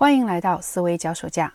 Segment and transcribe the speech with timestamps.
[0.00, 1.52] 欢迎来到思维脚手架。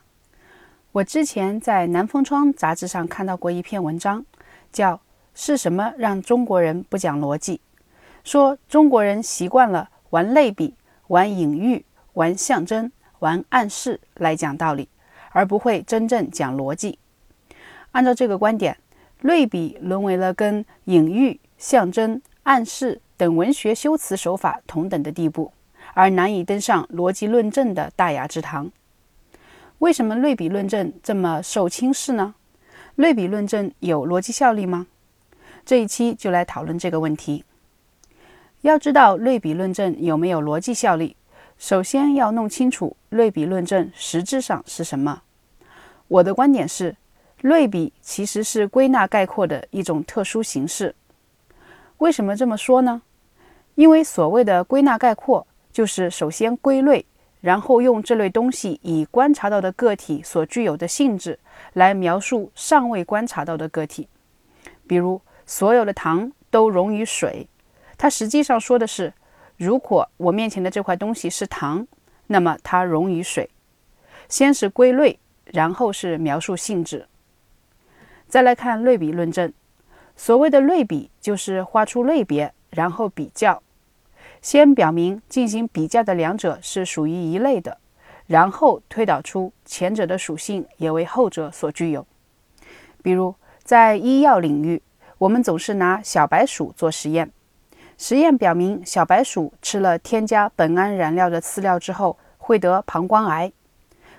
[0.92, 4.24] 我之前在《南风窗》杂志上看到过一篇文章，
[4.70, 4.94] 叫
[5.34, 7.56] 《是什么让中国人不讲逻辑》，
[8.22, 10.76] 说中国人习惯了玩类比、
[11.08, 14.88] 玩隐喻、玩象征、玩暗示来讲道理，
[15.32, 17.00] 而不会真正讲逻辑。
[17.90, 18.78] 按照这个观点，
[19.22, 25.52] 类比沦为了跟隐喻、象征、暗示等文学修辞手法同等的地步。
[25.96, 28.70] 而难以登上逻辑论证的大雅之堂。
[29.78, 32.34] 为什么类比论证这么受轻视呢？
[32.96, 34.88] 类比论证有逻辑效力吗？
[35.64, 37.44] 这一期就来讨论这个问题。
[38.60, 41.16] 要知道类比论证有没有逻辑效力，
[41.56, 45.22] 首先要弄清楚类比论证实质上是什么。
[46.08, 46.94] 我的观点是，
[47.40, 50.94] 类比其实是归纳概括的一种特殊形式。
[51.98, 53.00] 为什么这么说呢？
[53.76, 55.46] 因为所谓的归纳概括。
[55.76, 57.04] 就是首先归类，
[57.42, 61.38] 然后用这类东西以观察到的个体所具有的性质
[61.74, 64.08] 来描述尚未观察到的个体。
[64.86, 67.46] 比如，所有的糖都溶于水，
[67.98, 69.12] 它实际上说的是，
[69.58, 71.86] 如果我面前的这块东西是糖，
[72.28, 73.50] 那么它溶于水。
[74.30, 77.06] 先是归类，然后是描述性质。
[78.26, 79.52] 再来看类比论证，
[80.16, 83.62] 所谓的类比就是画出类别，然后比较。
[84.46, 87.78] 先表明进行比较的两者是属于一类的，
[88.28, 92.06] 然后推导出前者的属性也为后者所具有。
[93.02, 94.80] 比如在医药领域，
[95.18, 97.28] 我们总是拿小白鼠做实验，
[97.98, 103.50] 实验表明小白鼠吃了添加苯胺染料的饲料之后会得膀胱癌。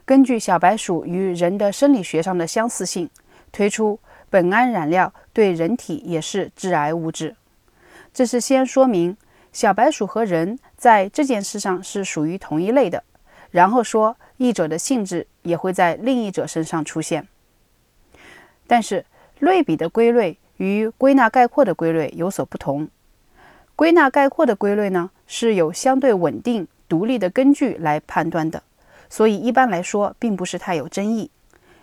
[0.04, 3.10] 根据小白鼠与人的生理学上的相似性，
[3.54, 3.98] 推出
[4.30, 7.38] 苯胺染料对人体也是致癌物质。
[8.14, 9.16] 这是先说明。
[9.58, 13.04] 小白鼠和人在这件事上是属于同一类的，
[13.50, 17.28] 然后说一者的性质也会在另一者身上出现。
[18.68, 19.04] 但是
[19.40, 22.88] 类比的归类与归纳概括的归类有所不同。
[23.76, 28.62] 归纳概括的归类呢是有相对稳定、独立的根据来判断的，
[29.10, 31.32] 所以一般来说并不是太有争议。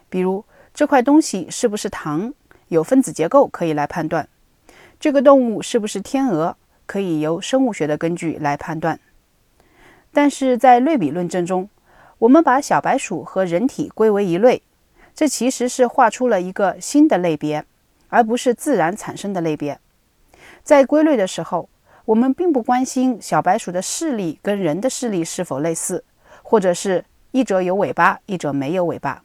[0.09, 2.33] 比如这块东西是不是糖，
[2.69, 4.29] 有分子结构可以来判断；
[5.01, 6.57] 这个动物是不是天鹅。
[6.87, 8.99] 可以由生物学的根据来判断，
[10.13, 11.69] 但是在类比论证中，
[12.19, 14.63] 我们把小白鼠和人体归为一类，
[15.15, 17.65] 这其实是画出了一个新的类别，
[18.09, 19.79] 而不是自然产生的类别。
[20.63, 21.69] 在归类的时候，
[22.05, 26.05] 我们并不关心小白鼠的视力跟人的视力是否类似，
[26.43, 29.23] 或者是一者有尾巴，一者没有尾巴。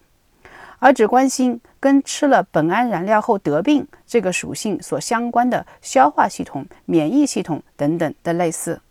[0.80, 8.82] 而只关心跟吃了苯胺燃料后得病这个属性所相关的消化系统、免疫系统等等的类似。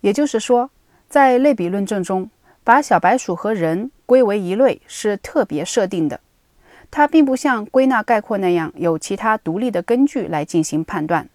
[0.00, 0.70] 也就是说，
[1.08, 2.30] 在类比论证中，
[2.62, 6.20] 把小白鼠和人归为一类是特别设定的，
[6.90, 11.28] 它并不像归纳概括那样有其他独立的根据来进行判断，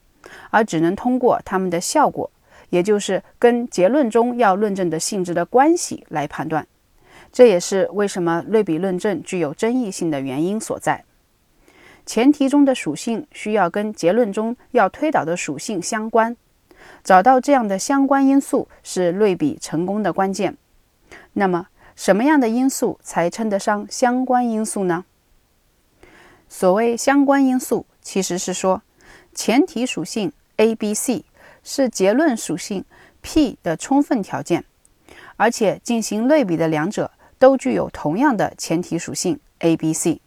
[0.49, 2.31] 而只能通过它们的效果，
[2.69, 6.65] 也就是跟结论中要论证的性质的关系来判断。
[7.35, 11.03] 这也是为什么类比论证具有争议性的原因所在。
[12.05, 16.37] 前提中的属性需要跟结论中要推导的属性相关，
[17.03, 20.55] 找到这样的相关因素是类比成功的关键。
[21.33, 25.03] 那么，什么样的因素才称得上相关因素呢？
[26.47, 28.81] 所谓相关因素，其实是说
[29.33, 31.25] 前提属性 A、B、C
[31.65, 32.85] 是结论属性
[33.21, 34.63] P 的充分条件，
[35.35, 37.11] 而且进行类比的两者。
[37.45, 40.19] 都具有同样的前提属性 A、B、C。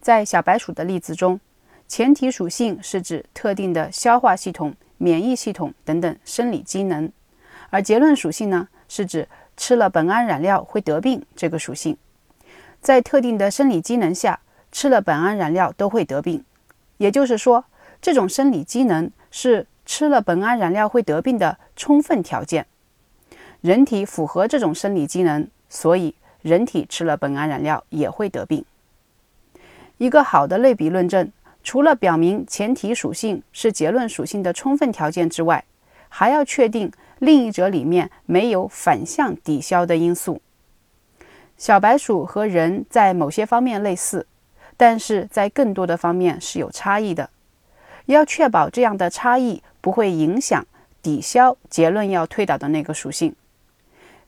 [0.00, 1.38] 在小白鼠的例子中，
[1.86, 7.08] 前提属性是指特定的消化系统、免疫系统等等生理机能，
[7.70, 11.96] 而结论属性呢，是指吃了苯胺染料会得病这个属性。
[12.80, 14.40] 在特定的生理机能下，
[14.72, 16.44] 吃了苯胺染料都会得病。
[16.96, 17.64] 也就是说，
[18.02, 22.66] 这种生理机能是吃了苯胺染料会得病的充分条件。
[23.60, 25.48] 人体符合这种生理机能。
[25.66, 28.62] 所以，人体吃了苯胺染料也会得病。
[29.96, 31.32] 一个好的类比论证，
[31.62, 35.64] 除了表明前提属性是结论属性的充分条件之外，
[36.10, 40.42] 还要确定另一者里面没有反向抵消的因素。
[41.56, 44.26] 小白鼠和人在某些方面类似，
[44.76, 47.30] 但是在更多的方面是有差异的。
[48.04, 50.66] 要确保这样的差异不会影响
[51.00, 53.34] 抵消结论要推导的那个属性，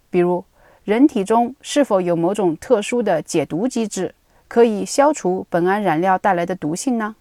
[0.08, 0.42] 比如。
[0.86, 4.14] 人体中是否有某种特殊的解毒机制，
[4.46, 7.16] 可以消除苯胺染料带来的毒性呢？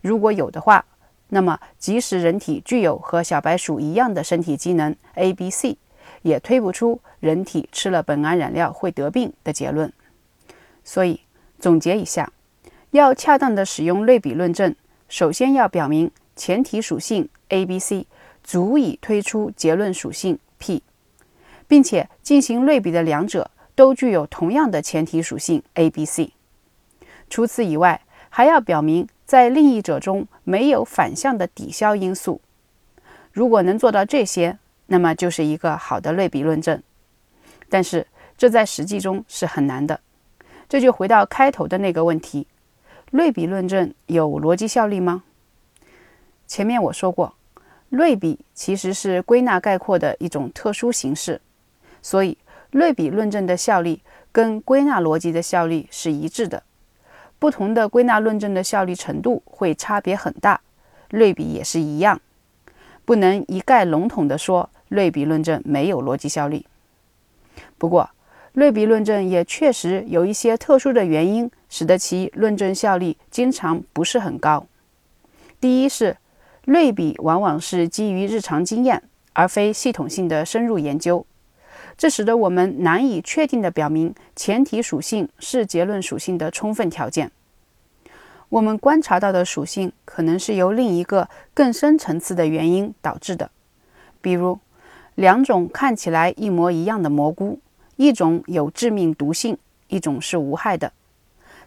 [0.00, 0.84] 如果有的话，
[1.30, 5.78] 那么即使人体具有和小白鼠一样的身体机能 A、B、C，
[6.22, 9.92] 也推不出人体吃了苯胺染料会得病的结论。
[10.84, 11.22] 所以
[11.58, 12.32] 总结一下，
[12.92, 14.72] 要恰当的使用类比论证，
[15.08, 18.06] 首先要表明前提属性 A、B、C
[18.44, 20.84] 足以推出结论属性 P，
[21.68, 26.32] 并且进行类比的两者都具有同样的前提属性 A、B、C。
[27.28, 32.40] 除此以外，还要表明在另一者中没有反向的抵消因素。
[33.32, 36.82] 如果能做到这些，那么就是一个好的类比论证。
[37.68, 38.06] 但是
[38.38, 40.00] 这在实际中是很难的。
[40.68, 42.46] 这就回到开头的那个问题：
[43.10, 45.24] 类比论证有逻辑效力吗？
[46.46, 47.34] 前面我说过，
[47.88, 51.40] 类比其实是归纳概括的一种特殊形式，
[52.06, 52.38] 所以
[52.70, 54.00] 类比论证的效力
[54.30, 56.62] 跟归纳逻辑的效力是一致的。
[57.40, 60.60] 不同的归纳论证的效力程度会差别很大，
[61.10, 62.20] 类比也是一样，
[63.04, 66.64] 不能一概笼统地说类比论证没有逻辑效力。
[67.76, 68.08] 不过，
[68.52, 74.64] 类比论证也确实有一些特殊的原因，使得其论证效力经常不是很高。
[75.60, 76.16] 第一是，
[76.66, 81.26] 类比往往是基于日常经验，而非系统性的深入研究。
[81.96, 87.30] 这使得我们难以确定地表明前提属性是结论属性的充分条件。
[88.48, 93.50] 我们观察到的属性可能是由另一个更深层次的原因导致的，
[94.20, 94.58] 比如
[95.14, 97.58] 两种看起来一模一样的蘑菇，
[97.96, 99.56] 一种有致命毒性，
[99.88, 100.92] 一种是无害的。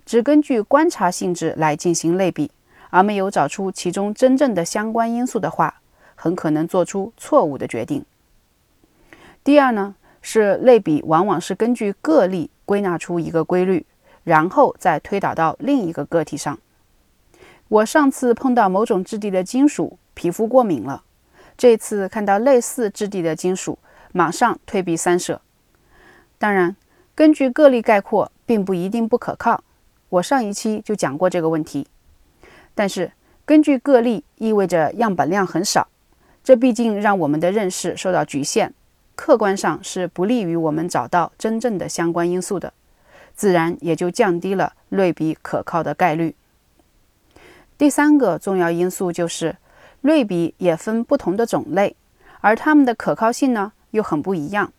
[0.05, 2.49] 只根据观察性质来进行类比，
[2.91, 5.81] 而没有找出其中真正的相关因素的话，
[6.15, 8.05] 很可能做出错误的决定。
[9.43, 9.95] 第二呢？
[10.21, 13.85] 是类比，往往是根据个例归纳出一个规律，
[14.23, 16.57] 然后再推导到另一个个体上。
[17.67, 21.03] 我上次碰到某种质地的金属，皮肤过敏了；
[21.57, 23.77] 这次看到类似质地的金属，
[24.11, 25.41] 马上退避三舍。
[26.37, 26.75] 当然，
[27.13, 29.63] 根据个例概括并不一定不可靠，
[30.09, 31.87] 我上一期就讲过这个问题。
[32.73, 33.11] 但是，
[33.45, 35.87] 根据个例意味着样本量很少，
[36.43, 38.73] 这毕竟让我们的认识受到局限。
[39.19, 42.71] 客观上是不利于我们找到真正的相关因素的，
[43.35, 46.35] 自然也就降低了类比可靠的概率。
[47.77, 49.57] 第三个重要因素就是
[49.99, 51.97] 类比也分不同的种类，
[52.39, 54.71] 而它们的可靠性呢又很不一样。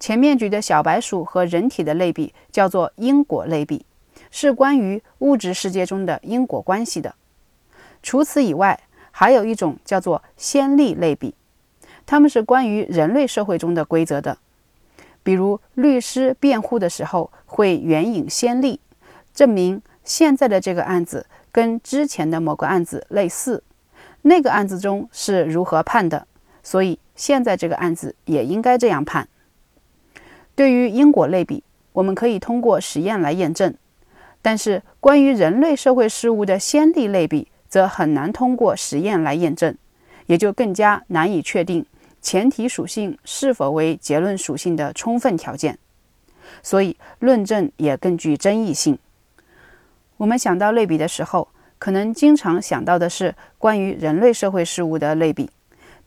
[0.00, 3.86] 前面举的小白鼠和人体的类比叫做因果类比，
[4.32, 7.14] 是关于物质世界中的因果关系的。
[8.02, 8.80] 除此以外，
[9.12, 11.36] 还有一种叫做先例类比。
[12.06, 14.38] 他们是关于人类社会中的规则的，
[15.22, 18.80] 比如律师辩护的时候会援引先例，
[19.32, 23.62] 证明现在的这个案子跟之前的某个案子类似，
[24.22, 26.26] 那个案子中是如何判的，
[26.62, 29.28] 所以现在这个案子也应该这样判。
[30.54, 33.74] 对于因果类比，我们可以通过实验来验证，
[34.42, 39.76] 但是关于人类社会事物的先例类比，则很难通过实验来验证，
[40.26, 41.84] 也就更加难以确定。
[42.24, 45.78] 前提属性是否为结论属性的充分条件，
[46.62, 48.98] 所以论证也更具争议性。
[50.16, 51.48] 我们想到类比的时候，
[51.78, 55.50] 可能经常想到的是关于人类社会事物的类比，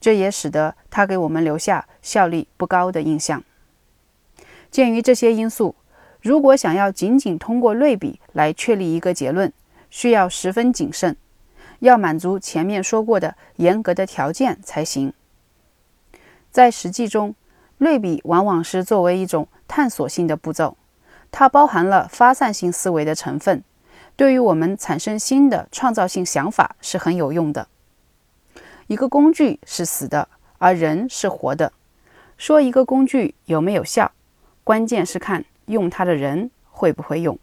[0.01, 3.43] 这也使得它给我们留下效力不高的印象。
[4.71, 5.75] 鉴于这些因素，
[6.19, 9.53] 如果想要仅仅通过类比来确立一个结论，
[9.91, 11.15] 需要十分谨慎，
[11.79, 15.13] 要满足前面说过的严格的条件才行。
[16.57, 17.35] 在实际中，
[17.77, 20.75] 类比往往是作为一种探索性的步骤，
[21.29, 23.63] 它包含了发散性思维的成分，
[24.15, 27.67] 对于我们产生新的创造性想法是很有用的。
[28.87, 31.71] 一个工具是死的，而人是活的。
[32.39, 34.11] 说一个工具有没有效，
[34.63, 37.37] 关键是看用它的人会不会用。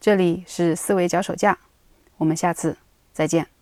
[0.00, 1.56] 这里是思维脚手架，
[2.16, 2.76] 我们下次
[3.12, 3.52] 再见。